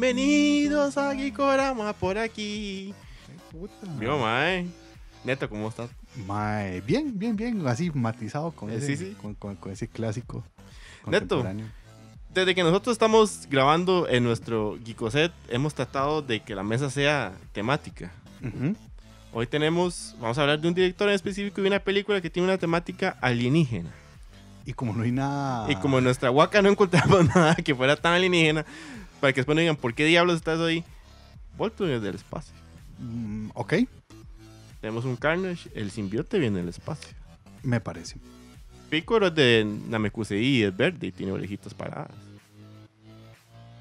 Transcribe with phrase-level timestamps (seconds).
[0.00, 2.92] bienvenidos a Gikorama por aquí.
[3.52, 3.86] Puta.
[4.18, 4.66] Mae.
[5.24, 5.88] Neto, ¿cómo estás?
[6.26, 9.16] Mae, bien, bien, bien, así matizado con, Eh, ese, sí, sí.
[9.22, 10.42] Con, con- con ese clásico.
[11.06, 11.44] Neto.
[12.32, 17.32] Desde que nosotros estamos grabando en nuestro Geekoset, hemos tratado de que la mesa sea
[17.52, 18.12] temática.
[19.32, 22.48] Hoy tenemos, vamos a hablar de un director en específico y una película que tiene
[22.48, 23.90] una temática alienígena.
[24.66, 25.70] Y como no hay nada.
[25.70, 28.64] Y como en nuestra huaca no encontramos nada que fuera tan alienígena,
[29.24, 30.84] para que después no digan, ¿por qué diablos estás ahí?
[31.56, 32.52] Voltron es del espacio.
[32.98, 33.72] Mm, ok,
[34.82, 37.08] Tenemos un Carnage, el simbiote viene del espacio.
[37.62, 38.18] me parece.
[38.90, 42.10] Piccolo es de Namekusei y es verde y tiene orejitas paradas.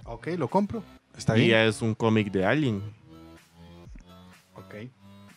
[0.06, 0.82] Ok, lo compro.
[1.18, 1.52] Está y bien.
[1.52, 2.82] ya es un cómic de Alien.
[4.56, 4.76] Ok.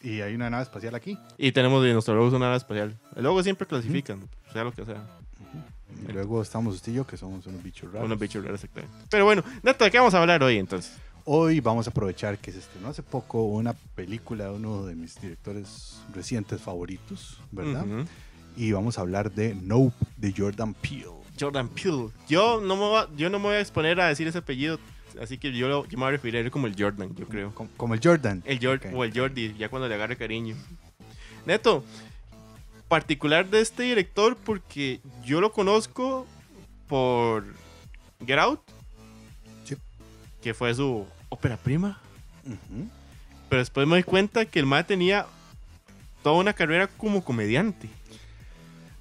[0.05, 1.19] Y hay una nave espacial aquí.
[1.37, 2.97] Y tenemos de nuestro logo una nave espacial.
[3.17, 4.21] El logo siempre clasifican,
[4.53, 5.05] sea lo que sea.
[6.09, 8.07] Y luego estamos usted y yo, que somos unos bichos raros.
[8.07, 9.07] Unos bichos raros, exactamente.
[9.11, 10.93] Pero bueno, Neto, ¿de qué vamos a hablar hoy entonces?
[11.25, 15.21] Hoy vamos a aprovechar que se estrenó hace poco una película de uno de mis
[15.21, 17.85] directores recientes favoritos, ¿verdad?
[18.57, 21.07] Y vamos a hablar de Nope de Jordan Peele.
[21.39, 22.09] Jordan Peele.
[22.29, 24.79] Yo no, me voy a, yo no me voy a exponer a decir ese apellido,
[25.21, 27.27] así que yo, lo- yo me voy a referir a él como el Jordan, yo
[27.27, 27.53] creo.
[27.55, 28.43] Com- Como el Jordan.
[28.47, 28.93] El Jord Ok.
[28.95, 30.55] o el Jordi, ya cuando le agarre cariño.
[31.45, 31.85] Neto,
[32.89, 36.27] particular de este director porque yo lo conozco
[36.89, 37.45] por
[38.25, 38.61] Get Out,
[39.65, 39.77] Sí.
[40.43, 42.01] que fue su ópera prima.
[43.49, 45.27] Pero después me doy cuenta que el MAE tenía
[46.23, 47.89] toda una carrera como comediante.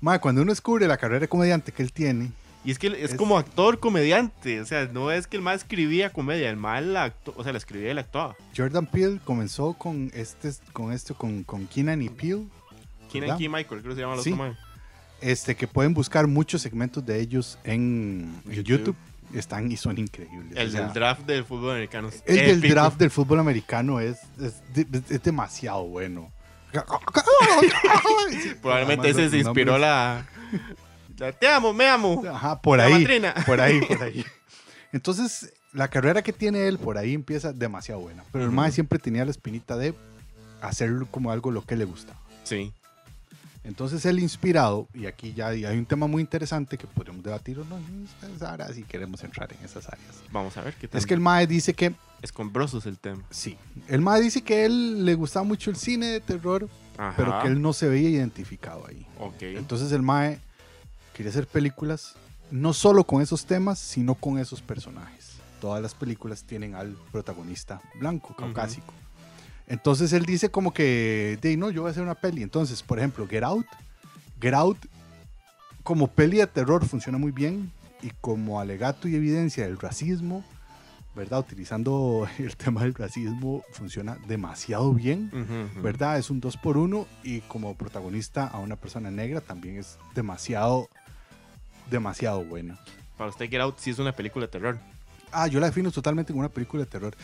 [0.02, 2.32] Mae, cuando uno descubre la carrera de comediante que él tiene,
[2.64, 4.60] Y es que es, Es- como actor comediante.
[4.60, 7.60] O sea, no es que el MAE escribía comedia, el MAE la o sea, la
[7.60, 8.36] escribía y la actuaba.
[8.58, 12.46] Jordan Peele comenzó con este, con esto, con, con Keenan y Peele,
[13.22, 14.32] Keenan Michael, creo que se llama el Sí.
[14.34, 14.56] otro
[15.22, 18.66] este, que pueden buscar muchos segmentos de ellos en, YouTube.
[18.66, 18.96] YouTube.
[19.34, 20.56] Están y son increíbles.
[20.56, 22.10] El o sea, del draft del fútbol americano.
[22.10, 26.32] es El del draft del fútbol americano es, es, de- es demasiado bueno.
[28.62, 30.26] Probablemente ese se inspiró la,
[31.18, 32.22] la- Te amo, me amo.
[32.30, 32.94] Ajá, por La ahí.
[33.02, 33.34] matrina.
[33.46, 34.26] Por ahí, por ahí.
[34.92, 38.24] Entonces, la carrera que tiene él por ahí empieza demasiado buena.
[38.32, 39.94] Pero el mae siempre tenía la espinita de
[40.62, 42.20] hacerlo como algo lo que le gustaba.
[42.44, 42.74] Sí.
[43.66, 47.66] Entonces, él inspirado, y aquí ya hay un tema muy interesante que podríamos debatir o
[47.66, 47.80] no,
[48.48, 50.16] ahora si queremos entrar en esas áreas.
[50.32, 51.00] Vamos a ver qué tal.
[51.00, 53.24] Es que el mae dice que, Escombroso es el tema.
[53.30, 57.14] sí, el mae dice que él le gustaba mucho el cine de terror, Ajá.
[57.18, 59.06] pero que él no se veía identificado ahí.
[59.20, 59.42] Ok.
[59.42, 60.40] Entonces el Mae
[61.14, 62.16] quería hacer películas
[62.52, 65.34] no solo con esos temas, sino con esos personajes.
[65.60, 68.94] Todas las películas tienen al protagonista blanco, caucásico.
[69.68, 72.44] Entonces él dice como que, de no, yo voy a hacer una peli.
[72.44, 73.66] Entonces, por ejemplo, Get Out.
[74.40, 74.78] Get Out,
[75.84, 77.72] como peli de terror, funciona muy bien.
[78.02, 80.44] Y como alegato y evidencia del racismo,
[81.16, 81.40] ¿verdad?
[81.40, 85.32] Utilizando el tema del racismo, funciona demasiado bien.
[85.82, 86.20] ¿verdad?
[86.20, 90.90] Es un 2 por 1 y como protagonista a una persona negra también es demasiado,
[91.90, 92.80] demasiado buena.
[93.18, 94.78] Para usted, Get Out sí es una película de terror.
[95.32, 97.16] Ah, yo la defino totalmente como una película de terror.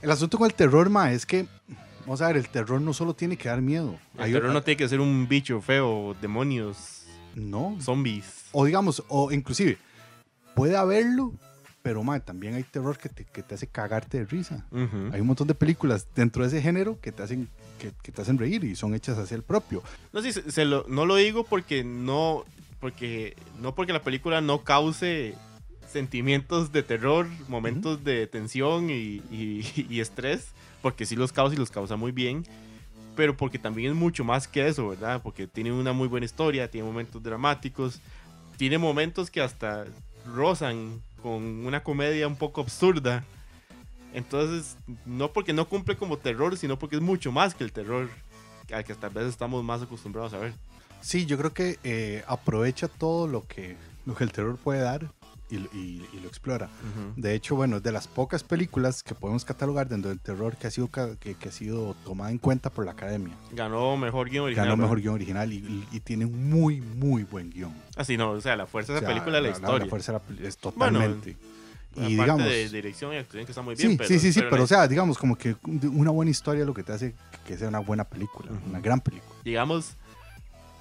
[0.00, 1.46] El asunto con el terror, ma, es que,
[2.00, 3.98] vamos a ver, el terror no solo tiene que dar miedo.
[4.16, 7.76] El Hay terror otra- no tiene que ser un bicho feo, demonios, No.
[7.80, 8.44] zombies.
[8.52, 9.78] O digamos, o inclusive,
[10.54, 11.32] puede haberlo,
[11.82, 14.66] pero ma, también hay terror que te, que te hace cagarte de risa.
[15.12, 18.20] Hay un montón de películas dentro de ese género que te hacen, que, que te
[18.22, 19.82] hacen reír y son hechas hacia el propio.
[20.12, 22.44] No, sí, se, se lo, no lo digo porque no,
[22.80, 25.34] porque no porque la película no cause
[25.90, 30.48] sentimientos de terror, momentos de tensión y, y- y estrés,
[30.82, 32.44] porque sí los causa y los causa muy bien,
[33.16, 35.20] pero porque también es mucho más que eso, ¿verdad?
[35.22, 38.00] Porque tiene una muy buena historia, tiene momentos dramáticos,
[38.56, 39.86] tiene momentos que hasta
[40.26, 43.24] rozan con una comedia un poco absurda.
[44.12, 44.76] Entonces,
[45.06, 48.08] no porque no cumple como terror, sino porque es mucho más que el terror
[48.72, 50.52] al que tal vez estamos más acostumbrados a ver.
[51.00, 53.76] Sí, yo creo que eh, aprovecha todo lo que,
[54.06, 55.10] lo que el terror puede dar
[55.50, 56.68] y, y- y lo explora.
[57.16, 60.66] De hecho, bueno, es de las pocas películas que podemos catalogar dentro del terror que
[60.66, 63.34] ha sido, que, que ha sido tomada en cuenta por la academia.
[63.52, 64.66] Ganó mejor guion original.
[64.68, 67.74] Ganó mejor guion original y, y- tiene un muy, muy buen guion.
[67.96, 69.86] Así no, o sea, la fuerza de O sea, película es la, historia.
[69.88, 71.30] fuerza de la es totalmente.
[71.32, 71.60] Aparte
[71.96, 72.44] y digamos.
[72.44, 73.90] de dirección y actuación que está muy bien.
[73.90, 75.56] Sí, pero, sí, sí, sí, pero, la- o sea, digamos como que
[75.92, 77.14] una buena historia es lo que te hace
[77.44, 78.70] que sea una buena película, Ujú.
[78.70, 79.34] una gran película.
[79.44, 79.96] Digamos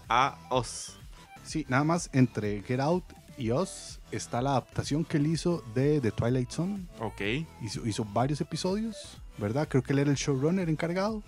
[0.07, 0.97] a Oz.
[1.43, 3.03] Sí, nada más entre Get Out
[3.39, 6.85] y Us está la adaptación que él hizo de The Twilight Zone.
[6.99, 7.21] Ok.
[7.61, 9.67] Hizo, hizo varios episodios, ¿verdad?
[9.67, 11.23] Creo que él era el showrunner encargado,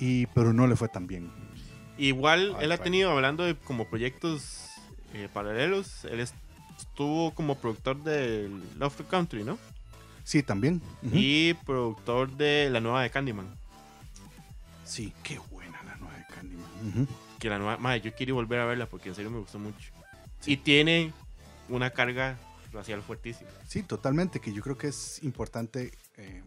[0.00, 1.30] y, pero no le fue tan bien.
[1.98, 4.68] Igual él ha tenido, hablando de como proyectos
[5.12, 6.34] eh, paralelos, él es-
[6.78, 9.58] estuvo como productor de Love Country, ¿no?
[10.24, 10.80] Sí, también.
[11.12, 13.46] Y productor de la nueva de Candyman.
[14.84, 17.08] Sí, qué buena la nueva de Candyman.
[17.38, 19.90] Que la nueva, madre, yo quiero volver a verla porque en serio me gustó mucho.
[20.46, 21.12] Y tiene
[21.68, 22.38] una carga
[22.72, 23.50] racial fuertísima.
[23.66, 26.42] Sí, totalmente, que yo creo que es importante eh,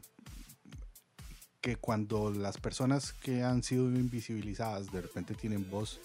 [1.62, 6.00] que cuando las personas que han sido invisibilizadas de repente tienen voz,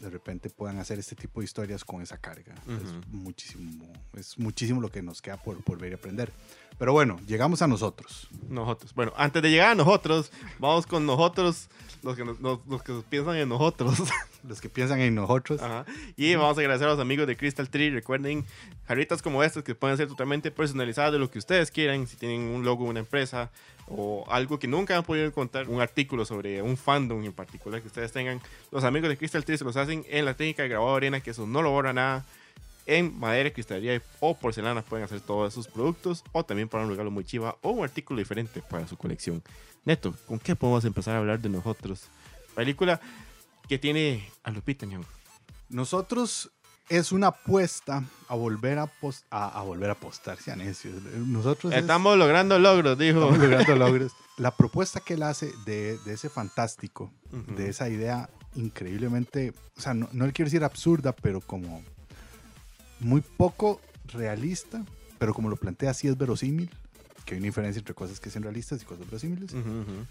[0.00, 2.54] de repente puedan hacer este tipo de historias con esa carga.
[2.66, 2.74] Ujú.
[2.76, 6.32] Es muchísimo, es muchísimo lo que nos queda por, por ver y aprender.
[6.78, 8.28] Pero bueno, llegamos a nosotros.
[8.48, 8.92] Nosotros.
[8.94, 11.68] Bueno, antes de llegar a nosotros, vamos con nosotros,
[12.02, 13.98] los que, nos- los que piensan en nosotros.
[14.46, 15.62] Los que piensan en nosotros.
[15.62, 15.86] Ajá.
[16.18, 17.88] Y vamos a agradecer a los amigos de Crystal Tree.
[17.88, 18.44] Recuerden,
[18.86, 22.06] jarritas como estas que pueden ser totalmente personalizadas de lo que ustedes quieran.
[22.06, 23.50] Si tienen un logo una empresa
[23.88, 27.88] o algo que nunca han podido encontrar, un artículo sobre un fandom en particular que
[27.88, 28.40] ustedes tengan,
[28.70, 31.30] los amigos de Crystal Tree los hacen en la técnica de grabado de arena, que
[31.30, 32.24] eso no lo borra nada.
[32.86, 37.10] En madera, cristalería o porcelana pueden hacer todos esos productos o también para un regalo
[37.10, 39.42] muy chiva o un artículo diferente para su colección.
[39.84, 42.08] Neto, ¿con qué podemos empezar a hablar de nosotros?
[42.54, 43.00] Película
[43.68, 45.06] que tiene a Lupita Nyong'o.
[45.70, 46.50] Nosotros
[46.88, 51.02] es una apuesta a volver a, pos- a, a volver a apostar, sean necios.
[51.02, 53.20] Nosotros es- Estamos logrando logros, dijo.
[53.20, 54.12] estamos logrando logros.
[54.36, 57.10] La propuesta que él hace de, de ese fantástico,
[57.56, 61.82] de esa idea increíblemente, o sea, no, no le quiero decir absurda, pero como
[63.00, 64.84] muy poco realista,
[65.18, 66.70] pero como lo plantea, sí es verosímil,
[67.24, 69.52] que hay una diferencia entre cosas que son realistas y cosas verosímiles.
[69.52, 70.06] Ujú, ujú.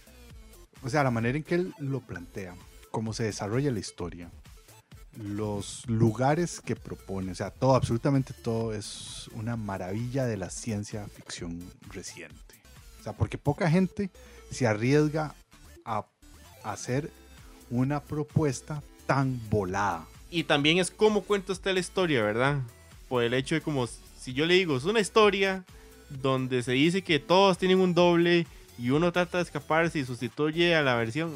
[0.83, 2.55] O sea, la manera en que él lo plantea,
[2.91, 4.29] cómo se desarrolla la historia,
[5.17, 11.07] los lugares que propone, o sea, todo, absolutamente todo es una maravilla de la ciencia
[11.07, 12.61] ficción reciente.
[12.99, 14.09] O sea, porque poca gente
[14.49, 15.35] se arriesga
[15.85, 16.05] a
[16.63, 17.11] hacer
[17.69, 20.05] una propuesta tan volada.
[20.31, 22.61] Y también es como cuenta usted la historia, ¿verdad?
[23.09, 23.87] Por el hecho de como,
[24.19, 25.65] si yo le digo, es una historia
[26.09, 28.47] donde se dice que todos tienen un doble
[28.79, 31.31] y uno trata de escaparse y sustituye a la versión,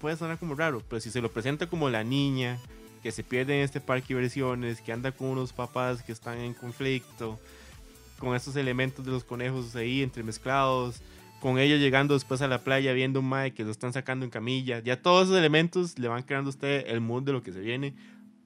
[0.00, 2.58] puede sonar como raro, pero si se lo presenta como la niña
[3.02, 6.38] que se pierde en este parque de versiones, que anda con unos papás que están
[6.38, 7.38] en conflicto,
[8.18, 11.02] con estos elementos de los conejos ahí entremezclados,
[11.40, 14.30] con ellos llegando después a la playa viendo un mae que lo están sacando en
[14.30, 17.52] camilla, ya todos esos elementos le van creando a usted el mood de lo que
[17.52, 17.94] se viene,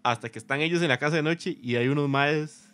[0.02, 2.70] hasta que están ellos en la casa de noche y hay unos maes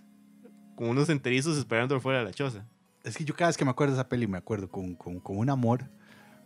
[0.76, 2.64] con unos enterizos esperando fuera de la choza.
[3.02, 5.19] Es que yo cada vez que me acuerdo de esa peli me acuerdo con, con-
[5.19, 5.90] con un amor,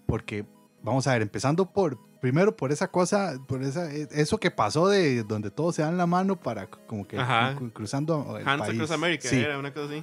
[0.06, 0.46] porque
[0.82, 4.88] vamos a ver, empezando por, primero por esa cosa, por esa, e, eso que pasó
[4.88, 7.56] de donde todos se dan la mano para como que Ajá.
[7.72, 8.74] cruzando el Hands país.
[8.74, 10.02] Across America, Sí, era una cosa así.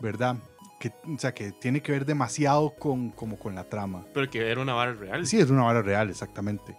[0.00, 0.36] ¿verdad?
[0.78, 4.04] Que, o sea, que tiene que ver demasiado con, como con la trama.
[4.14, 5.26] Pero que era una vara real.
[5.26, 6.76] Sí, es una vara real, exactamente.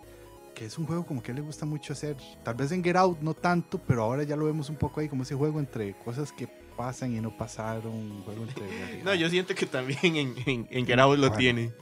[0.55, 2.15] Que es un juego como que le gusta mucho hacer.
[2.43, 5.09] Tal vez en Get Out no tanto, pero ahora ya lo vemos un poco ahí
[5.09, 6.47] como ese juego entre cosas que
[6.77, 7.91] pasan y no pasaron.
[7.93, 9.01] Un juego entre realidad.
[9.03, 11.35] No, yo siento que también en, en, en Get Out lo Bueno.
[11.37, 11.73] tiene.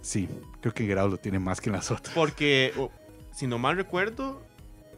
[0.00, 0.28] Sí,
[0.60, 2.14] creo que Out lo tiene más que en las otras.
[2.14, 2.72] Porque,
[3.32, 4.40] si no mal recuerdo,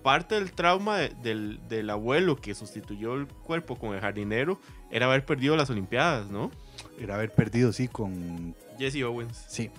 [0.03, 4.59] parte del trauma de- del, del abuelo que sustituyó el cuerpo con el jardinero
[4.91, 6.51] era haber perdido las Olimpiadas, ¿no?
[6.99, 8.55] Era haber perdido, sí, con...
[8.79, 9.45] Jesse Owens.
[9.49, 9.71] Sí.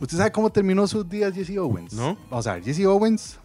[0.00, 1.92] ¿Usted sabe cómo terminó sus días Jesse Owens?
[1.94, 2.16] No.
[2.30, 3.38] Vamos a ver, Jesse Owens,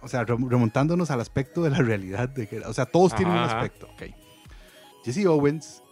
[0.00, 3.34] o sea, rem- remontándonos al aspecto de la realidad, de que, o sea, todos tienen
[3.34, 3.60] un Ajá, ajá.
[3.60, 4.14] aspecto, ok.
[5.04, 5.82] Jesse Owens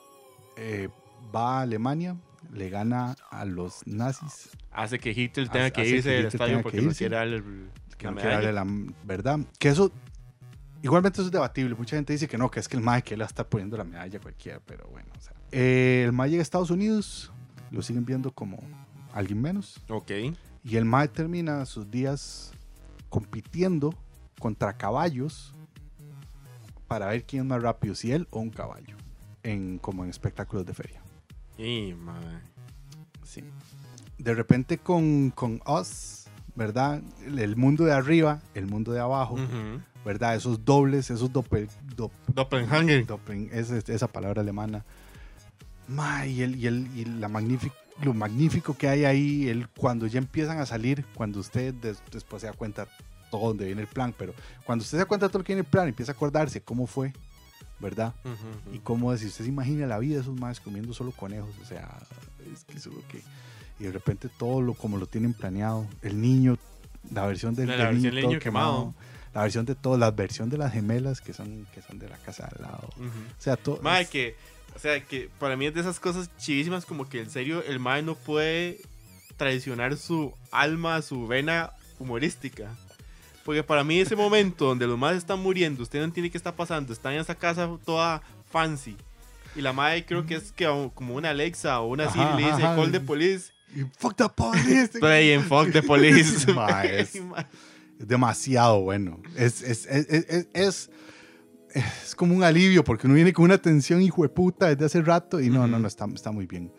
[0.56, 0.88] eh,
[1.34, 2.16] va a Alemania,
[2.52, 6.78] le gana a los nazis, Hace que Hitler tenga Hace- que irse del estadio porque
[6.78, 7.42] que no quiere darle
[7.98, 8.64] que la no quiere darle medalla.
[8.86, 9.92] la verdad, que eso,
[10.82, 13.16] igualmente eso es debatible, mucha gente dice que no, que es que el MAE que
[13.16, 15.32] le estar poniendo la medalla a cualquiera, pero bueno, o sea.
[15.52, 17.32] Eh, el MAE llega a Estados Unidos,
[17.70, 18.58] lo siguen viendo como
[19.12, 20.10] alguien menos, Ok.
[20.64, 22.52] Y el Mae termina sus días
[23.08, 23.94] compitiendo
[24.38, 25.54] contra caballos
[26.86, 28.96] para ver quién es más rápido, si él o un caballo,
[29.42, 31.00] en, como en espectáculos de feria.
[31.58, 32.38] Y, madre.
[33.24, 33.44] Sí.
[34.16, 36.24] De repente con, con Us,
[36.54, 37.02] ¿verdad?
[37.26, 39.80] El, el mundo de arriba, el mundo de abajo, Ujú.
[40.04, 40.34] ¿verdad?
[40.36, 43.06] Esos dobles, esos doppel, dop- Doppelganger.
[43.06, 44.84] doppel- es- es- esa palabra alemana.
[45.88, 47.28] Mae, y, el, y, el, y la
[48.02, 52.40] lo magnífico que hay ahí, el, cuando ya empiezan a salir, cuando usted des- después
[52.42, 52.86] se da cuenta
[53.30, 54.32] todo donde viene el plan, pero
[54.64, 56.60] cuando usted se da cuenta de todo lo que viene el plan, empieza a acordarse
[56.60, 57.12] cómo fue,
[57.80, 58.14] ¿verdad?
[58.72, 61.64] Y cómo, si usted se imagina la vida de esos más comiendo solo conejos, o
[61.64, 61.98] sea,
[62.52, 63.22] es que eso es lo que...
[63.80, 66.58] Y de repente todo lo como lo tienen planeado, el niño,
[67.12, 68.94] la versión del, La del versión todo niño quemado.
[69.34, 72.16] la versión de todo, la versión de las gemelas que son, que son de la
[72.18, 72.88] casa al lado.
[72.98, 73.80] O sea, todo...
[74.00, 74.34] Es- que,
[74.74, 77.78] o sea, que para mí es de esas cosas chivísimas como que en serio el
[77.78, 78.80] Mae no puede
[79.36, 81.70] traicionar su alma, su vena
[82.00, 82.74] humorística.
[83.48, 86.54] Porque para mí ese momento donde los más están muriendo, usted no entiende qué está
[86.54, 88.94] pasando, están en esa casa toda fancy.
[89.56, 92.62] Y la madre creo que es que como una Alexa o una Siri le dice
[92.62, 92.76] ajá.
[92.76, 93.50] call the police.
[93.74, 94.98] Y fuck the police.
[95.00, 96.52] Play fuck the police.
[96.52, 97.14] Ma, es-
[97.98, 99.18] Es demasiado bueno.
[99.34, 100.90] Es, es, es,
[101.72, 105.00] es, como un alivio porque uno viene con una tensión hijo de puta desde hace
[105.00, 106.70] rato y no, no, no, está, está muy bien.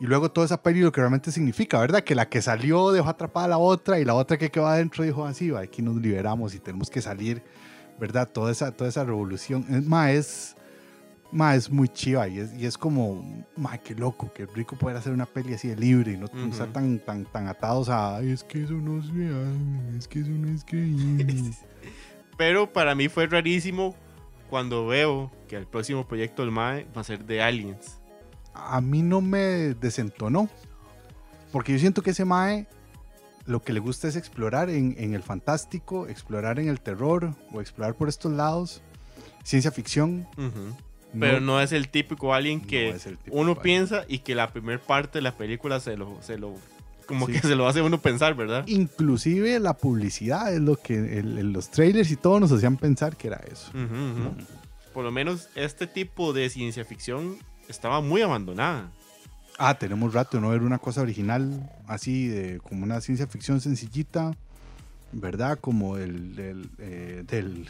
[0.00, 2.00] Y luego toda esa peli lo que realmente significa, ¿verdad?
[2.02, 5.04] Que la que salió dejó atrapada a la otra y la otra que quedó adentro
[5.04, 7.42] dijo así, "Va, aquí nos liberamos y tenemos que salir,
[7.98, 8.26] ¿verdad?
[8.32, 9.66] Toda esa, toda esa revolución.
[9.68, 10.56] Es, ma, es,
[11.30, 14.96] ma, es muy chiva y es, y es como, ma, qué loco, qué rico poder
[14.96, 18.30] hacer una peli así de libre y no, estar tan, tan, tan atados a, "Ay,
[18.30, 19.54] es que eso no es real,
[19.98, 21.26] es que eso no es creíble.
[22.38, 23.94] Pero para mí fue rarísimo
[24.48, 27.99] cuando veo que el próximo proyecto del MAE va a ser de Aliens.
[28.54, 30.48] A mí no me desentonó.
[31.52, 32.66] Porque yo siento que ese Mae
[33.46, 37.60] lo que le gusta es explorar en, en el fantástico, explorar en el terror o
[37.60, 38.82] explorar por estos lados.
[39.42, 40.28] Ciencia ficción.
[41.18, 42.94] Pero no es el típico Alien que
[43.30, 46.54] uno piensa y que la primera parte de la película se lo, se lo
[47.06, 47.32] como Sí.
[47.32, 48.64] que se lo hace uno pensar, ¿verdad?
[48.68, 53.26] Inclusive la publicidad es lo que el- los trailers y todo nos hacían pensar que
[53.26, 53.72] era eso.
[54.94, 57.38] Por lo menos este tipo de ciencia ficción
[57.70, 58.90] estaba muy abandonada.
[59.58, 63.60] Ah, tenemos rato de no ver una cosa original así, de, como una ciencia ficción
[63.60, 64.32] sencillita,
[65.12, 65.58] ¿verdad?
[65.60, 67.68] Como el, del- eh, del...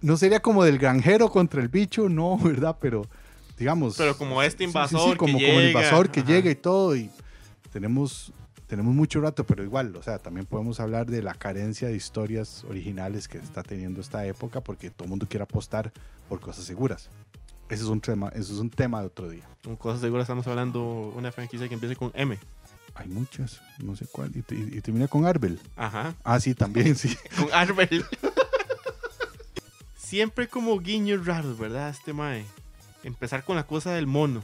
[0.00, 2.76] No sería como del granjero contra el bicho, no, ¿verdad?
[2.80, 3.06] Pero,
[3.58, 3.96] digamos...
[3.96, 6.28] Pero como este sí, sí, sí, invasor como, que como el invasor que ajá.
[6.28, 7.10] llega y todo, y
[7.72, 8.32] tenemos,
[8.68, 12.64] tenemos mucho rato, pero igual, o sea, también podemos hablar de la carencia de historias
[12.68, 15.92] originales que está teniendo esta época, porque todo el mundo quiere apostar
[16.28, 17.08] por cosas seguras.
[17.68, 19.44] Ese es un tema, eso es un tema de otro día.
[19.64, 22.38] Con cosas seguras estamos hablando una franquicia que empiece con M.
[22.94, 24.30] Hay muchas, no sé cuál.
[24.34, 25.60] Y, te- y termina con Arbel.
[25.76, 26.14] Ajá.
[26.24, 27.14] Ah, sí, también, sí.
[27.36, 28.04] Con Arbel.
[29.96, 31.90] Siempre como guiños raros, ¿verdad?
[31.90, 32.44] Este mae.
[33.02, 34.42] Empezar con la cosa del mono.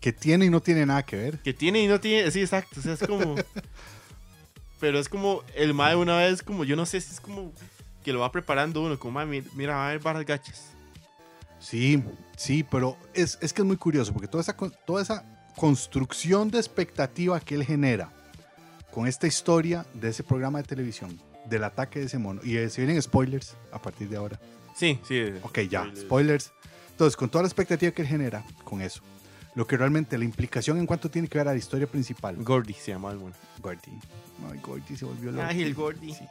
[0.00, 1.38] Que tiene y no tiene nada que ver.
[1.40, 2.30] Que tiene y no tiene.
[2.30, 2.80] Sí, exacto.
[2.80, 3.34] O sea, es como.
[4.80, 7.52] Pero es como el mae una vez, como yo no sé si es como
[8.04, 8.98] que lo va preparando uno.
[8.98, 10.70] Como, mae, mi- mira, va a haber varas gachas.
[11.58, 12.02] Sí,
[12.36, 15.24] sí, pero es, es que es muy curioso porque toda esa, toda esa
[15.56, 18.12] construcción de expectativa que él genera
[18.92, 22.70] con esta historia de ese programa de televisión, del ataque de ese mono, y eh,
[22.70, 24.40] se vienen spoilers a partir de ahora.
[24.76, 25.32] Sí, sí.
[25.42, 26.52] Ok, ya, spoilers.
[26.90, 29.02] Entonces, con toda la expectativa que él genera con eso,
[29.54, 32.74] lo que realmente la implicación en cuanto tiene que ver a la historia principal, Gordy
[32.74, 33.34] se llama el mono.
[33.60, 33.92] Gordy.
[34.50, 35.46] Ay, Gordy se volvió loco.
[35.48, 36.14] Ay, el Gordy.
[36.14, 36.24] Sí.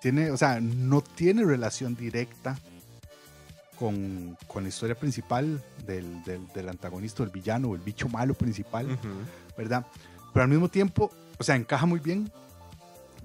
[0.00, 2.58] Tiene, o sea, no tiene relación directa
[3.78, 8.08] con, con la historia principal del, del, del antagonista, o el villano, o el bicho
[8.08, 9.08] malo principal, Ujú.
[9.56, 9.86] ¿verdad?
[10.32, 12.30] Pero al mismo tiempo, o sea, encaja muy bien,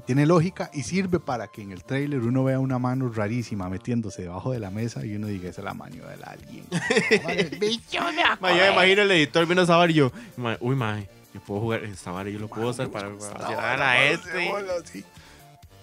[0.06, 4.24] tiene lógica y sirve para que en el trailer uno vea una mano rarísima metiéndose
[4.24, 6.66] debajo de la mesa y uno diga, esa es la mano del alguien.
[7.60, 10.76] bicho me Ma, yo me imagino el editor viendo esa vara y yo, ma, uy,
[10.76, 14.52] mae, yo puedo jugar esa vara, yo lo puedo usar para, para tirar a este.
[14.92, 15.04] Sí.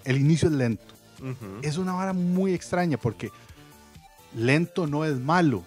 [0.05, 0.95] El inicio es lento.
[1.21, 1.59] Ujú.
[1.63, 3.31] Es una vara muy extraña porque
[4.35, 5.63] lento no es malo,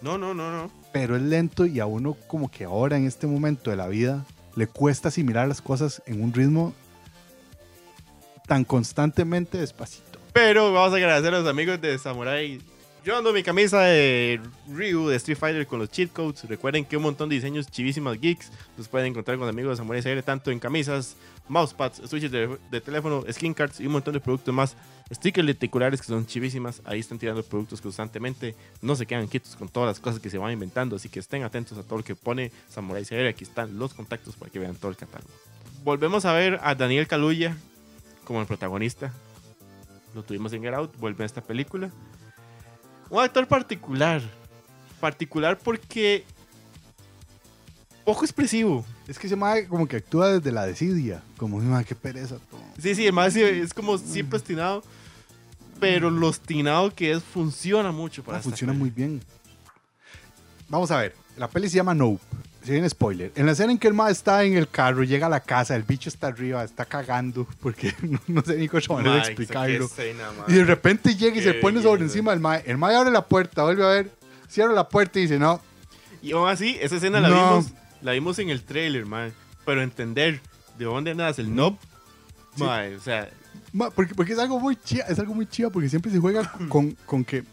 [0.00, 0.70] No, no, no, no.
[0.92, 4.24] pero es lento y a uno como que ahora en este momento de la vida
[4.56, 6.74] le cuesta asimilar las cosas en un ritmo
[8.46, 10.18] tan constantemente despacito.
[10.32, 12.60] Pero vamos a agradecer a los amigos de Samurai.
[13.08, 14.38] Yo ando mi camisa de
[14.68, 16.44] Ryu de Street Fighter con los cheat codes.
[16.46, 20.02] Recuerden que un montón de diseños chivísimas geeks los pueden encontrar con amigos de Samurai
[20.02, 21.16] CR, tanto en camisas,
[21.48, 24.76] mousepads, switches de, de teléfono, skin cards y un montón de productos más.
[25.10, 26.82] Stickers reticulares que son chivísimas.
[26.84, 28.54] Ahí están tirando productos constantemente.
[28.82, 30.96] No se quedan quietos con todas las cosas que se van inventando.
[30.96, 33.26] Así que estén atentos a todo lo que pone Samurai CR.
[33.26, 35.32] Aquí están los contactos para que vean todo el catálogo.
[35.82, 37.56] Volvemos a ver a Daniel Kaluuya
[38.24, 39.14] como el protagonista.
[40.14, 41.90] Lo tuvimos en Get Out, vuelve a esta película.
[43.10, 44.22] Un actor particular.
[45.00, 46.24] Particular porque.
[48.04, 48.84] Poco expresivo.
[49.06, 52.60] Es que se llama como que actúa desde la desidia, como "Ay, qué pereza todo.
[52.78, 54.82] Sí, sí, además sí, es como siempre ostinado.
[55.80, 59.22] Pero lo ostinado que es funciona mucho para Ah, esta funciona muy bien.
[60.68, 62.20] Vamos a ver, la peli se llama Nope.
[62.68, 63.32] Si spoiler.
[63.34, 65.74] En la escena en que el ma está en el carro, llega a la casa,
[65.74, 69.86] el bicho está arriba, está cagando, porque no, no sé ni cómo manera de explicarlo.
[69.86, 70.28] escena.
[70.46, 72.62] Y de repente llega y Qué se pone sobre encima del mae.
[72.66, 74.10] El mae abre la puerta, vuelve a ver,
[74.48, 75.60] cierra la puerta y dice, no,
[76.22, 77.34] Y aún así, esa escena la No.
[77.36, 77.72] vimos
[78.02, 79.32] la vimos en el trailer, man.
[79.64, 80.40] Pero entender
[80.78, 81.78] de dónde nace el nope,
[82.56, 82.64] Sí.
[82.64, 83.28] o sea,
[83.72, 86.50] Ma, porque, porque es algo muy chiva, es algo muy chiva porque siempre se juega
[86.68, 87.44] con, con que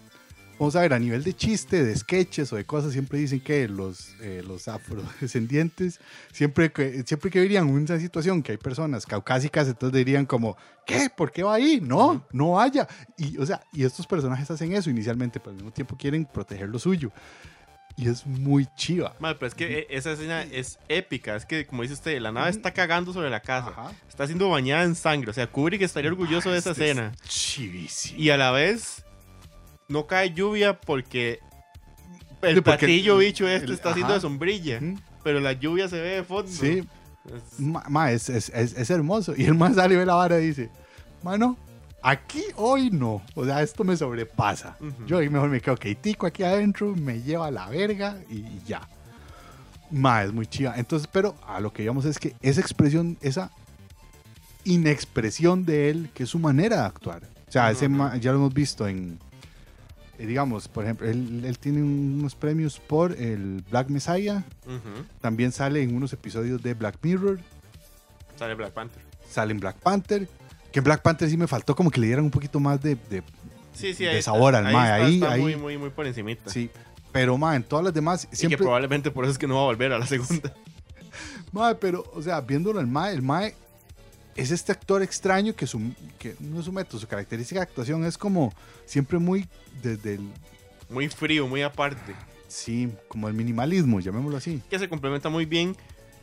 [0.60, 3.68] vamos a ver, a nivel de chiste, de sketches o de cosas, siempre dicen que
[3.68, 6.00] los, eh, los afrodescendientes,
[6.32, 11.10] siempre que, siempre que verían una situación que hay personas caucásicas, entonces dirían como, ¿qué?
[11.16, 11.80] ¿Por qué va ahí?
[11.82, 12.88] No, no vaya.
[13.18, 16.70] Y, o sea, y estos personajes hacen eso inicialmente, pero al mismo tiempo quieren proteger
[16.70, 17.12] lo suyo.
[17.98, 19.16] Y es muy chiva.
[19.20, 21.34] Madre, pero es que e- esa escena es épica.
[21.38, 23.70] Es que, como dice usted, la nave está cagando sobre la casa.
[23.70, 23.92] Ajá.
[24.10, 25.30] Está siendo bañada en sangre.
[25.32, 27.14] O sea, Kubrick estaría orgulloso de esa Este es escena.
[27.26, 28.20] Chivísimo.
[28.20, 29.05] Y a la vez,
[29.88, 31.40] no cae lluvia porque
[32.42, 34.80] el Sí, porque platillo el- bicho este el- está haciendo de sombrilla.
[35.24, 36.52] Pero la lluvia se ve de fondo.
[36.52, 36.84] Sí,
[37.26, 39.34] Es- ma, ma, es, es, es, hermoso.
[39.36, 40.70] Y el más sale y ve la vara y dice,
[41.24, 41.58] mano,
[42.04, 43.24] aquí hoy no.
[43.34, 44.78] O sea, esto me sobrepasa.
[44.80, 45.06] Ujú.
[45.08, 48.62] Yo ahí mejor me quedo tico aquí adentro, me lleva a la verga y, y
[48.68, 48.88] ya.
[49.90, 50.76] Ma, es muy chiva.
[50.78, 53.50] Entonces, pero a lo que íbamos es que esa expresión, esa
[54.64, 57.24] inexpresión de él, que es su manera de actuar.
[57.48, 57.88] O sea, ese
[58.20, 59.20] ya lo hemos visto en,
[60.20, 64.44] digamos, por ejemplo, él, él tiene unos premios por el Black Messiah.
[65.22, 67.40] También sale en unos episodios de Black Mirror.
[68.38, 69.02] Sale Black Panther.
[69.30, 70.28] Sale en Black Panther.
[70.72, 72.96] Que en Black Panther sí me faltó como que le dieran un poquito más de...
[73.10, 73.24] de-
[73.74, 75.90] Sí, sí, De ahí sabor al ahí mae, está, ahí- está ahí- muy, muy, muy
[75.90, 76.50] por encimita.
[76.50, 76.70] sí.
[77.12, 78.26] Pero, ma, en todas las demás...
[78.26, 78.58] Y que Siempre...
[78.58, 80.54] probablemente por eso es que no va a volver a la segunda.
[81.54, 83.56] Mae, pero, o sea, viéndolo el Mae, el Mae
[84.36, 85.82] es este actor extraño que, su,
[86.20, 88.54] que no es su método, su característica de actuación es como
[88.86, 89.48] siempre muy
[89.82, 90.30] desde el,
[90.90, 92.14] Muy frío, muy aparte.
[92.48, 94.62] sí, como el minimalismo, llamémoslo así.
[94.70, 95.76] Que se complementa muy bien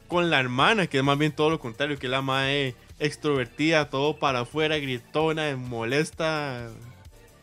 [0.09, 3.89] con la hermana, que es más bien todo lo contrario, que es la mae extrovertida,
[3.89, 6.69] todo para afuera, gritona, molesta.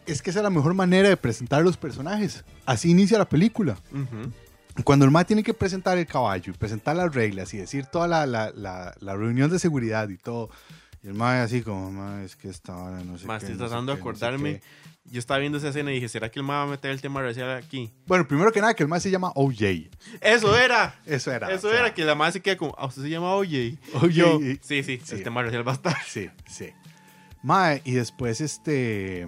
[0.06, 2.44] Es que esa es la mejor manera de presentar los personajes.
[2.66, 3.78] Así inicia la película.
[4.84, 8.08] Cuando el Mae tiene que presentar el caballo y presentar las reglas y decir toda
[8.08, 10.50] la, la, la, la reunión de seguridad y todo,
[11.04, 13.58] y el Mae así como, Mae, es que esta hora no sé qué, estoy no
[13.58, 14.54] tratando de qué, no sé acordarme.
[14.60, 14.90] qué".
[15.12, 17.02] Yo estaba viendo esa escena y dije, ¿será que el mae va a meter el
[17.02, 17.92] tema racial aquí?
[18.06, 19.90] Bueno, primero que nada, que el Mae se llama OJ.
[20.22, 21.00] ¡Eso era!
[21.08, 21.50] Eso era.
[21.52, 23.80] Eso o sea, era, que la mae se queda como, ¿a usted se llama OJ?
[23.96, 24.10] OJ.
[24.10, 25.16] Yo, sí, sí, Sí.
[25.16, 25.98] el tema racial va a estar.
[26.08, 26.70] Sí, sí.
[27.42, 29.26] Mae, y después este.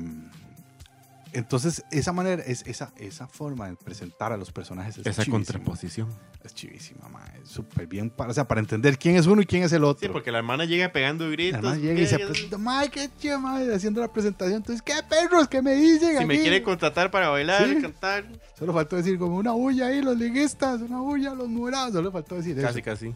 [1.34, 5.34] Entonces, esa manera, es, esa, esa forma de presentar a los personajes es Esa chivísima.
[5.36, 6.10] contraposición.
[6.44, 7.40] Es chivísima, mae.
[7.42, 8.10] Es súper bien.
[8.10, 10.08] Para, o sea, para entender quién es uno y quién es el otro.
[10.08, 11.60] Sí, porque la hermana llega pegando gritos.
[11.60, 14.58] Además llega y se presenta, mae, qué chido, mae, haciendo la presentación.
[14.58, 16.18] Entonces, ¿qué perros que me dicen?
[16.18, 17.82] Si me aquí?" quiere contratar para bailar, Sí.
[17.82, 18.26] cantar.
[18.58, 21.94] Solo faltó decir como una bulla ahí, los liguistas, una bulla, los morados.
[21.94, 22.86] Solo faltó decir Casi, eso.
[22.86, 23.14] casi.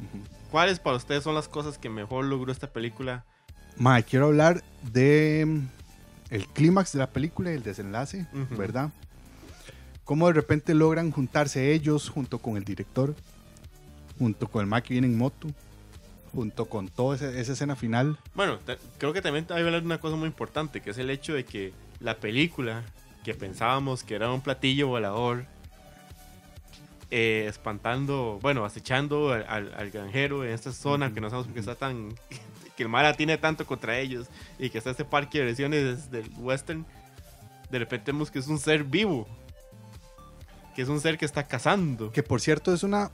[0.51, 3.25] ¿Cuáles para ustedes son las cosas que mejor logró esta película?
[3.77, 5.61] Mae, quiero hablar de
[6.29, 8.25] el clímax de la película y el desenlace.
[8.51, 8.89] ¿verdad?
[10.03, 13.15] Cómo de repente logran juntarse ellos junto con el director,
[14.19, 15.47] junto con el Mae que viene en moto,
[16.31, 18.17] junto con toda esa, esa escena final.
[18.35, 18.59] Bueno,
[18.97, 21.33] creo que también hay que hablar de una cosa muy importante, que es el hecho
[21.33, 22.83] de que la película,
[23.23, 25.45] que pensábamos que era un platillo volador,
[27.11, 31.53] eh, espantando, bueno, acechando al, al- al granjero en esta zona, que no sabemos por
[31.53, 32.09] qué está tan...
[32.75, 34.27] que el mala tiene tanto contra ellos,
[34.59, 36.85] y que está este parque de versiones del western,
[37.69, 39.27] de repente vemos que es un ser vivo,
[40.75, 42.11] que es un ser que está cazando.
[42.11, 43.09] Que por cierto es una,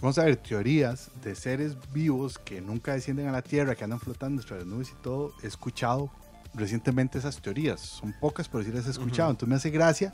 [0.00, 3.98] vamos a ver, teorías de seres vivos que nunca descienden a la Tierra, que andan
[3.98, 5.32] flotando entre las nubes y todo.
[5.42, 6.10] He escuchado
[6.54, 7.80] recientemente esas teorías.
[7.80, 9.30] Son pocas, pero sí las he escuchado.
[9.30, 10.12] Entonces me hace gracia,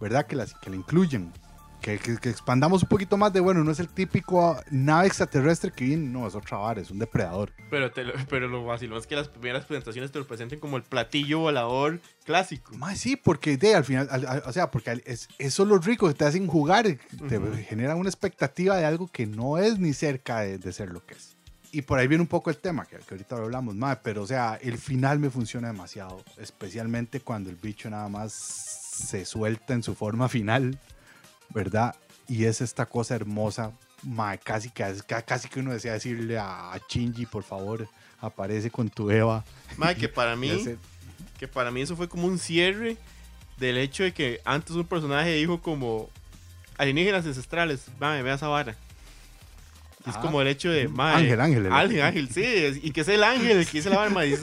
[0.00, 0.26] ¿verdad?
[0.26, 1.32] Que, las, que la incluyan.
[1.80, 5.70] Que, que- que expandamos un poquito más de, bueno, no es el típico nave extraterrestre
[5.70, 7.52] que viene, no, es otra vara, es un depredador.
[7.70, 10.76] Pero, te lo, pero lo vacilón es que las primeras presentaciones te lo presenten como
[10.78, 12.76] el platillo volador clásico.
[12.76, 15.78] Más sí, porque de, al final, al- al- o sea, porque es, eso es lo
[15.78, 16.86] rico que te hacen jugar,
[17.28, 17.52] te Ujú.
[17.68, 21.14] generan una expectativa de algo que no es ni cerca de, de ser lo que
[21.14, 21.36] es.
[21.72, 24.22] Y por ahí viene un poco el tema, que, que ahorita lo hablamos más, pero
[24.22, 29.74] o sea, el final me funciona demasiado, especialmente cuando el bicho nada más se suelta
[29.74, 30.78] en su forma final,
[31.50, 31.94] ¿verdad?
[32.28, 36.78] Y es esta cosa hermosa, mae, casi, que, ca- casi que uno desea decirle a,
[36.88, 37.88] Shinji, por favor,
[38.20, 39.44] aparece con tu Eva.
[39.96, 40.48] Que para mí,
[41.38, 42.96] que para mí eso fue como un cierre
[43.58, 46.10] del hecho de que antes un personaje dijo como
[46.78, 48.76] alienígenas ancestrales, mae, vea esa vara.
[50.06, 50.20] Es Ah.
[50.20, 53.08] como el hecho de, mae, Ángel, ángel, el- Ángel, ángel, sí, es- y que es
[53.08, 54.42] el ángel el que dice la vara, mae, es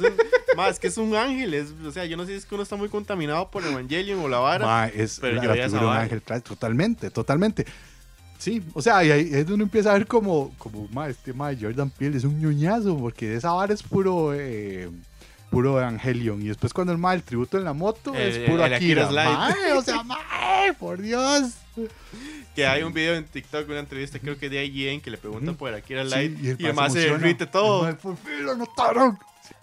[0.58, 2.63] mae, que es un ángel, es- o sea, yo no sé si es que uno
[2.63, 4.88] está muy contaminado por Evangelion o la vara.
[4.89, 7.65] Es pero la, yo la figura un ángel totalmente, totalmente.
[8.38, 11.32] Sí, o sea, y ahí es donde uno empieza a ver como, como ma, este
[11.32, 14.89] ma, Jordan Peele es un ñoñazo, porque de esa vara es puro, eh,
[15.53, 16.41] puro Evangelion.
[16.41, 19.05] Y después cuando el ma, el tributo en la moto, El- es puro el Akira.
[19.05, 19.37] Akira's Light.
[19.37, 20.03] Ma, o sea,
[20.79, 21.53] por Dios.
[22.55, 25.55] Que hay un video en TikTok, una entrevista, creo que de IGN, que le preguntan
[25.55, 27.87] por Akira Sí, Light y, el además se derrite todo.
[27.87, 29.17] El por fin lo notaron.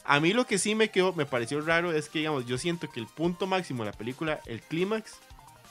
[0.05, 2.91] A mí lo que sí me quedó, me pareció raro es que, digamos, yo siento
[2.91, 5.19] que el punto máximo de la película, el clímax,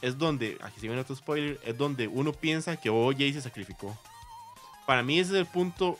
[0.01, 3.97] es donde, aquí se viene otro spoiler, es donde uno piensa que OJ se sacrificó.
[4.85, 5.99] Para mí ese es el punto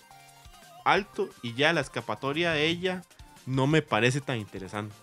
[0.86, 3.04] alto y ya la escapatoria de ella
[3.46, 4.94] no me parece tan interesante.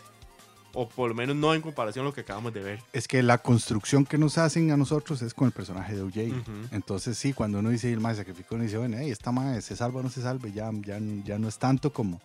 [0.79, 2.83] O por lo menos no en comparación a lo que acabamos de ver.
[2.93, 6.35] Es que la construcción que nos hacen a nosotros es con el personaje de OJ.
[6.71, 9.75] Entonces sí, cuando uno dice el más sacrificó, uno dice, bueno, hey, esta madre se
[9.75, 12.21] salva o no se salve, ya, ya, ya no es tanto como,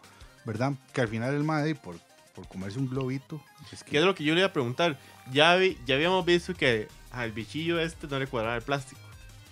[0.46, 0.74] ¿verdad?
[0.92, 1.96] Que al final el madre, por,
[2.36, 3.98] por comerse un globito, es Que que...
[4.00, 5.00] es lo que yo le iba a preguntar.
[5.32, 9.00] Ya, vi- ya habíamos visto que al bichillo este no le cuadraba el plástico.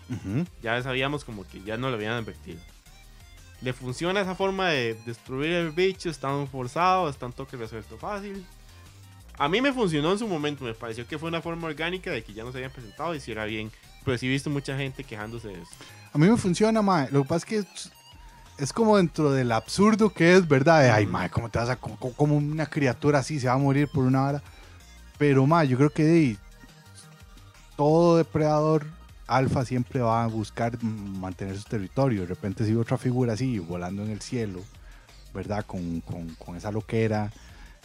[0.09, 0.45] Ujú.
[0.61, 2.59] Ya sabíamos como que ya no lo habían advertido.
[3.61, 6.09] ¿Le funciona esa forma de destruir el bicho?
[6.09, 7.09] ¿Está tan forzado?
[7.09, 8.45] ¿Está un toque resuelto fácil?
[9.37, 10.63] A mí me funcionó en su momento.
[10.63, 13.45] Me pareció que fue una forma orgánica de que ya nos habían presentado y hiciera
[13.45, 13.71] bien.
[14.05, 15.71] Pero sí he visto mucha gente quejándose de eso.
[16.13, 17.09] A mí me funciona, mae.
[17.11, 17.91] Lo que pasa es que es,
[18.57, 20.81] es como dentro del absurdo que es, ¿verdad?
[20.83, 21.75] De, ay, mae, ¿cómo te vas a...
[21.75, 24.43] co- co- Como una criatura así se va a morir por una hora?
[25.17, 26.37] Pero, mae, yo creo que de,
[27.75, 28.85] todo depredador
[29.29, 32.21] alfa siempre va a buscar mantener su territorio.
[32.21, 34.61] De repente si otra figura así, volando en el cielo,
[35.33, 35.65] ¿verdad?
[35.65, 37.31] Con, con, con esa loquera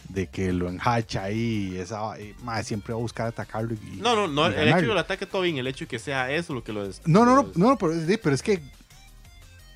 [0.09, 3.73] de que lo enhacha ahí, y esa, y, mae, siempre va a buscar atacarlo.
[3.73, 4.43] Y, No, no, no.
[4.43, 4.89] y El hecho ganarlo.
[4.89, 5.57] del ataque todo bien.
[5.57, 7.77] El hecho de que sea eso lo que lo des- No, no, lo no, no,
[7.77, 8.61] pero, sí, pero es que,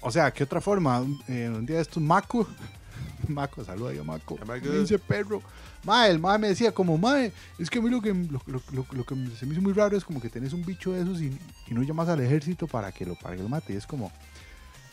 [0.02, 1.04] o sea, ¿qué otra forma?
[1.28, 2.48] Eh, un día de estos, Maco,
[3.28, 4.38] Maco, saluda yo, Maco,
[4.82, 5.42] dice perro.
[5.84, 8.62] Mae, el mae me decía como, mae, es que a mí lo que, lo, lo-
[8.72, 11.02] lo- lo que se me hizo muy raro es como que tenés un bicho de
[11.02, 11.28] esos y,
[11.68, 13.74] y no llamas al ejército para que lo, para que lo mate.
[13.74, 14.12] Y es como,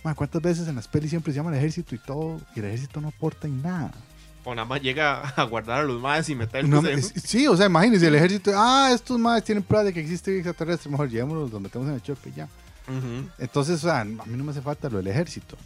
[0.04, 2.66] mae, ¿cuántas veces en las pelis siempre se llama al ejército y todo, y el
[2.66, 3.90] ejército no aporta en nada?
[4.44, 7.56] O nada más llega a guardar a los más y meterlos No, en- sí, o
[7.56, 11.50] sea, imagínense, el ejército, ah, estos maes tienen pruebas de que existe extraterrestre, mejor llevémoslos,
[11.50, 12.48] los metemos en el chope ya.
[13.38, 15.56] Entonces, o sea, a mí no me hace falta lo del ejército.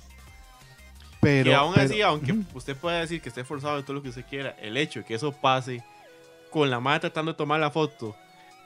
[1.21, 4.03] Pero, que aún pero- así, aunque usted pueda decir que esté forzado y todo lo
[4.03, 5.85] que usted quiera, el hecho de que eso pase
[6.51, 8.17] con la madre tratando de tomar la foto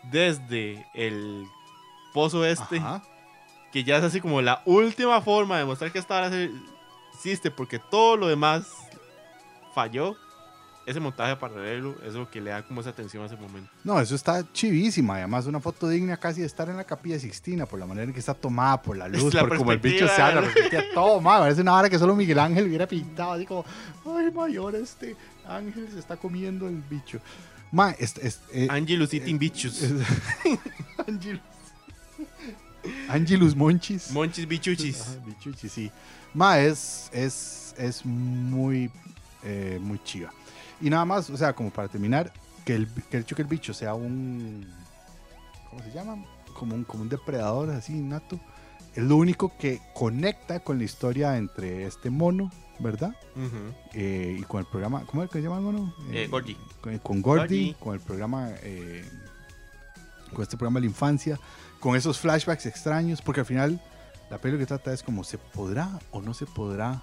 [0.04, 1.44] desde el
[2.12, 3.02] pozo este, Ajá.
[3.72, 6.30] que ya es así como la última forma de mostrar que esta hora
[7.12, 8.66] existe, porque todo lo demás
[9.74, 10.16] falló.
[10.86, 13.70] Ese montaje paralelo es lo que le da como esa tensión a ese momento.
[13.84, 15.16] No, eso está chivísima.
[15.16, 18.12] Además, una foto digna casi de estar en la capilla Sixtina, por la manera en
[18.12, 21.20] que está tomada, por la luz, la por como el bicho se habla, perspectiva, todo,
[21.20, 23.64] ma, parece una hora que solo Miguel Ángel hubiera pintado, así como,
[24.04, 25.16] ay, mayor, este
[25.46, 27.18] ángel se está comiendo el bicho.
[27.72, 29.82] Ma, es, es, eh, Angelus Eating Bichos.
[31.08, 31.40] Angelus.
[33.08, 34.10] Angelus Monchis.
[34.10, 35.00] Monchis Bichuchis.
[35.00, 35.90] Ajá, bichuchi, sí.
[36.34, 38.90] Ma, es, es, es muy,
[39.42, 40.30] eh, muy chiva.
[40.80, 42.32] Y nada más, o sea, como para terminar,
[42.64, 44.66] que el, que el hecho que el bicho sea un.
[45.70, 46.24] ¿Cómo se llama?
[46.54, 48.38] Como un, como un depredador así nato.
[48.94, 53.14] Es lo único que conecta con la historia entre este mono, ¿verdad?
[53.92, 55.04] Eh, y con el programa.
[55.04, 55.94] ¿Cómo es que se llama el mono?
[56.12, 56.56] Eh, Gordy.
[56.80, 57.74] Con, con Gordy, Gordy.
[57.80, 58.50] con el programa.
[58.62, 59.04] eh,
[60.32, 61.40] con este programa de la infancia.
[61.80, 63.20] Con esos flashbacks extraños.
[63.20, 63.82] Porque al final,
[64.30, 67.02] la peli que trata es como: ¿se podrá o no se podrá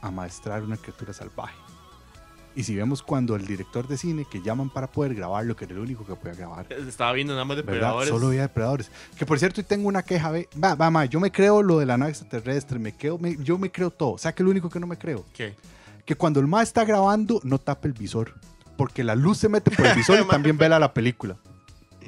[0.00, 1.54] amaestrar una criatura salvaje?
[2.56, 5.66] Y si vemos cuando el director de cine que llaman para poder grabar lo que
[5.66, 6.66] era el único que podía grabar.
[6.72, 8.08] Estaba viendo nada más depredadores.
[8.08, 8.90] Solo había depredadores.
[9.18, 10.30] Que por cierto, y tengo una queja.
[10.30, 12.78] ve- Va, va, ma, yo me creo lo de la nave extraterrestre.
[12.78, 14.12] Me creo, me- yo me creo todo.
[14.12, 15.26] O sea, que lo único que no me creo.
[15.34, 15.54] ¿Qué?
[16.06, 18.32] Que cuando el ma está grabando, no tape el visor.
[18.78, 21.36] Porque la luz se mete por el visor y también vela la película.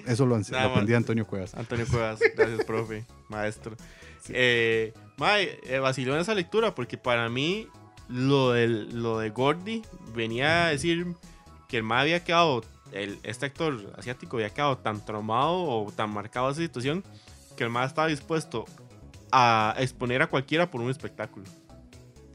[0.07, 1.55] Eso lo, aprendí de Antonio Cuevas.
[1.55, 3.77] Antonio Cuevas, gracias, profe, maestro.
[4.31, 7.67] Eh, mae, eh, vaciló en esa lectura porque para mí
[8.09, 9.83] lo, del, lo de Gordy
[10.15, 11.15] venía a decir
[11.69, 16.11] que el mae había quedado, el, este actor asiático había quedado tan traumado o tan
[16.11, 17.05] marcado esa situación
[17.57, 18.65] que el mae estaba dispuesto
[19.31, 21.45] a exponer a cualquiera por un espectáculo.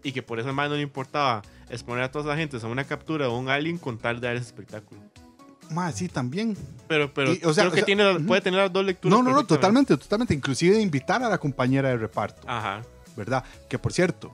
[0.03, 2.69] Y que por eso al mae no le importaba exponer a toda esa gente a
[2.69, 5.01] una captura de un alien con tal de dar ese espectáculo.
[5.71, 6.57] Ma, sí, también.
[6.88, 9.17] Pero, pero Y, o sea, creo o que sea, tiene, puede tener las dos lecturas.
[9.17, 10.33] No, no, no, totalmente, totalmente.
[10.33, 12.47] Inclusive de invitar a la compañera de reparto.
[12.47, 12.81] Ajá.
[13.15, 13.43] ¿verdad?
[13.69, 14.33] Que por cierto,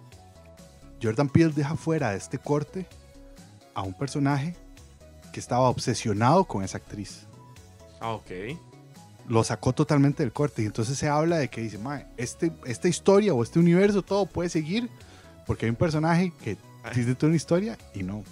[1.01, 2.87] Jordan Peele deja fuera de este corte
[3.73, 4.55] a un personaje
[5.31, 7.27] que estaba obsesionado con esa actriz.
[7.99, 8.31] Ah, ok.
[9.27, 12.87] Lo sacó totalmente del corte y entonces se habla de que dice, "Mae, este, esta
[12.87, 14.89] historia o este universo todo puede seguir
[15.45, 16.57] porque hay un personaje que
[16.93, 18.23] tiene toda una historia y no,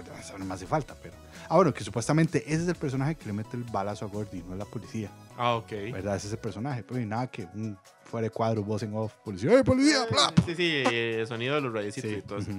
[0.00, 1.14] eso no me hace falta, pero...
[1.48, 4.42] Ah, bueno, que supuestamente ese es el personaje que le mete el balazo a Gordy,
[4.42, 5.70] no es la policía, Ah, ok.
[5.92, 6.16] ¿verdad?
[6.16, 9.14] Ese es el personaje, pero y nada que un fuera de cuadro, voz en off,
[9.24, 10.06] policía, ¡eh, policía!
[10.10, 10.32] bla".
[10.46, 12.50] Sí, sí, eh, el sonido de los radiecitos Sí, y todo eso.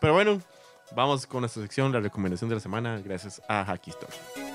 [0.00, 0.40] Pero bueno,
[0.94, 4.47] vamos con nuestra sección, la recomendación de la semana, gracias a Hacky Store.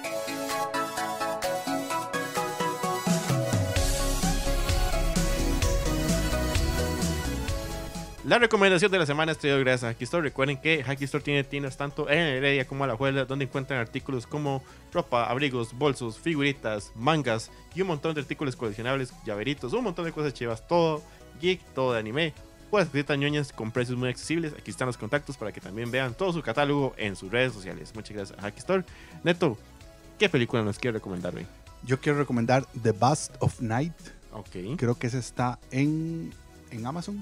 [8.25, 10.23] La recomendación de la semana es traído gracias a Hacky Store.
[10.23, 13.81] Recuerden que Hacky Store tiene tiendas tanto en Heredia como a la Juela, donde encuentran
[13.81, 19.83] artículos como ropa, abrigos, bolsos, figuritas, mangas y un montón de artículos coleccionables, llaveritos, un
[19.83, 21.03] montón de cosas chivas, todo
[21.41, 22.33] geek, todo de anime.
[22.71, 24.53] Pues visitan ñoñas con precios muy accesibles.
[24.57, 27.93] Aquí están los contactos para que también vean todo su catálogo en sus redes sociales.
[27.93, 28.85] Muchas gracias a Hacky Store.
[29.25, 29.57] Neto,
[30.17, 31.45] ¿qué película nos quiere recomendar hoy?
[31.85, 33.93] Yo quiero recomendar The Bust of Night.
[34.31, 34.77] Ok.
[34.77, 36.31] Creo que ese está en,
[36.71, 37.21] en Amazon,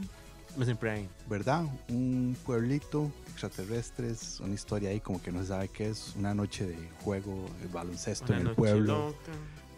[0.57, 1.09] Me siempre hay.
[1.29, 1.65] ¿verdad?
[1.89, 6.13] Un pueblito, extraterrestres, una historia ahí como que no se sabe qué es.
[6.17, 9.15] Una noche de juego, de baloncesto Una en el pueblo.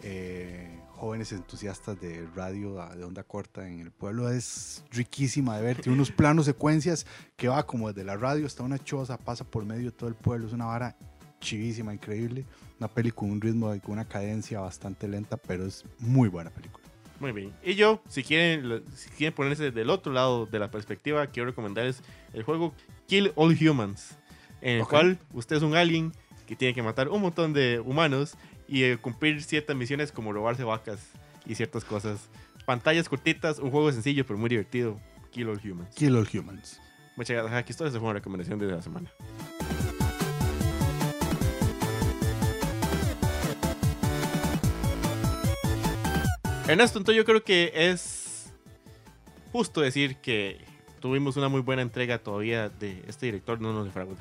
[0.02, 4.30] eh, jóvenes entusiastas de radio de onda corta en el pueblo.
[4.30, 5.80] Es riquísima de ver.
[5.80, 7.06] Tiene unos planos secuencias
[7.36, 10.14] que va como desde la radio hasta una choza, pasa por medio de todo el
[10.16, 10.46] pueblo.
[10.46, 10.96] Es una vara
[11.40, 12.44] chivísima, increíble.
[12.78, 16.50] Una peli con un ritmo y con una cadencia bastante lenta, pero es muy buena
[16.50, 16.83] película.
[17.20, 17.52] Muy bien.
[17.62, 22.02] Y yo, si quieren, si quieren ponerse del otro lado de la perspectiva, quiero recomendarles
[22.32, 22.74] el juego
[23.06, 24.16] Kill All Humans,
[24.60, 26.12] en el cual usted es un alien
[26.46, 28.36] que tiene que matar un montón de humanos
[28.68, 31.10] y eh, cumplir ciertas misiones como robarse vacas
[31.46, 32.28] y ciertas cosas.
[32.66, 34.98] Pantallas cortitas, un juego sencillo pero muy divertido.
[35.30, 35.94] Kill All Humans.
[35.94, 36.80] Kill All Humans.
[37.16, 37.54] Muchas gracias.
[37.54, 39.10] Aquí está, esa fue una recomendación de la semana.
[46.66, 48.50] Ernesto, entonces yo creo que es
[49.52, 50.64] justo decir que
[51.00, 54.16] tuvimos una muy buena entrega todavía de este director, no nos defrauda.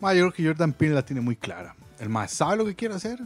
[0.00, 1.76] Ma, yo creo que Jordan Peele la tiene muy clara.
[2.00, 3.20] El más sabe lo que quiere hacer,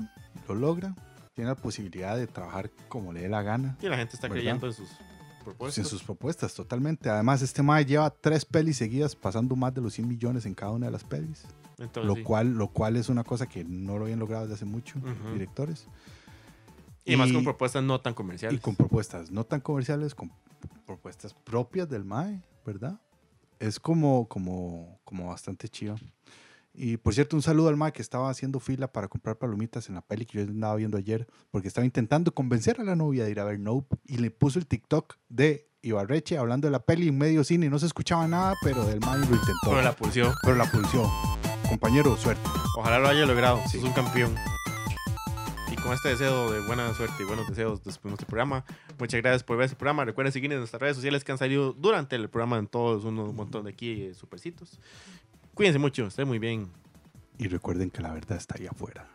[0.46, 0.94] lo logra.
[1.34, 3.76] Tiene la posibilidad de trabajar como le dé la gana.
[3.80, 4.42] Y la gente está ¿Verdad?
[4.42, 5.78] creyendo en sus Pues propuestas.
[5.78, 7.08] en sus propuestas, totalmente.
[7.08, 10.72] Además, este Mae lleva tres pelis seguidas, pasando más de los 100 millones en cada
[10.72, 11.44] una de las pelis.
[11.78, 12.22] Entonces, lo, sí.
[12.22, 14.96] cual, lo cual es una cosa que no lo habían logrado desde hace mucho
[15.32, 15.86] directores.
[17.08, 18.58] Y más con propuestas no tan comerciales.
[18.58, 20.30] Y con propuestas no tan comerciales, con
[20.86, 23.00] propuestas propias del MAE, ¿verdad?
[23.58, 25.96] Es como, como, como bastante chido.
[26.74, 29.96] Y por cierto, un saludo al MAE que estaba haciendo fila para comprar palomitas en
[29.96, 33.30] la peli que yo andaba viendo ayer, porque estaba intentando convencer a la novia de
[33.30, 37.08] ir a ver Nope y le puso el TikTok de Ibarreche hablando de la peli
[37.08, 39.70] en medio cine y no se escuchaba nada, pero el MAE lo intentó.
[39.70, 40.32] Pero la pulsión.
[40.42, 41.10] pero la pulsó.
[41.68, 42.48] Compañero, suerte.
[42.76, 43.60] Ojalá lo haya logrado.
[43.68, 43.78] Sí.
[43.78, 44.34] Es un campeón.
[45.88, 48.62] Con este deseo de buena suerte y buenos deseos despedimos este programa.
[48.98, 50.04] Muchas gracias por ver este programa.
[50.04, 53.34] Recuerden seguirnos en nuestras redes sociales que han salido durante el programa en todos un
[53.34, 54.78] montón de aquí eh, supercitos.
[55.54, 56.68] Cuídense mucho, estén muy bien.
[57.38, 59.08] Y recuerden que la verdad está ahí afuera.